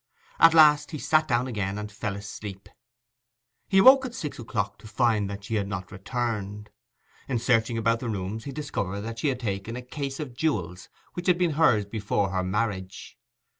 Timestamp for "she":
5.43-5.53, 9.19-9.27